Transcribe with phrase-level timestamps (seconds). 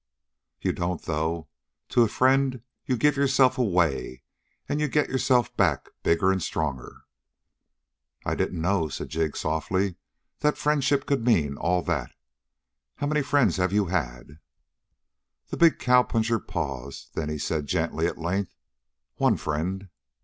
[0.61, 1.47] "You don't, though.
[1.89, 4.23] To a friend you give yourself away,
[4.67, 7.01] and you get yourself back bigger and stronger."
[8.25, 9.97] "I didn't know," said Jig softly,
[10.39, 12.13] "that friendship could mean all that.
[12.95, 14.39] How many friends have you had?"
[15.49, 17.13] The big cowpuncher paused.
[17.13, 18.55] Then he said gently at length,
[19.17, 19.87] "One friend."